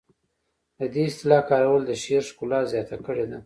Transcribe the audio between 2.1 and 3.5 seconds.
ښکلا زیاته کړې ده